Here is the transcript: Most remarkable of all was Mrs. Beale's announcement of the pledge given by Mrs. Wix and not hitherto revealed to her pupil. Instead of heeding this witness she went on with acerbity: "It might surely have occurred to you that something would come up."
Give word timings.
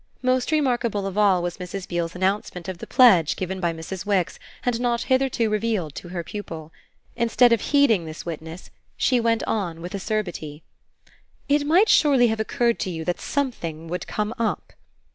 Most 0.23 0.51
remarkable 0.51 1.05
of 1.05 1.15
all 1.15 1.43
was 1.43 1.57
Mrs. 1.59 1.87
Beale's 1.87 2.15
announcement 2.15 2.67
of 2.67 2.79
the 2.79 2.87
pledge 2.87 3.35
given 3.35 3.59
by 3.59 3.71
Mrs. 3.71 4.03
Wix 4.03 4.39
and 4.65 4.79
not 4.81 5.03
hitherto 5.03 5.47
revealed 5.47 5.93
to 5.93 6.07
her 6.07 6.23
pupil. 6.23 6.73
Instead 7.15 7.53
of 7.53 7.61
heeding 7.61 8.05
this 8.05 8.25
witness 8.25 8.71
she 8.97 9.19
went 9.19 9.43
on 9.43 9.79
with 9.79 9.93
acerbity: 9.93 10.63
"It 11.47 11.67
might 11.67 11.87
surely 11.87 12.29
have 12.29 12.39
occurred 12.39 12.79
to 12.79 12.89
you 12.89 13.05
that 13.05 13.21
something 13.21 13.87
would 13.89 14.07
come 14.07 14.33
up." 14.39 14.73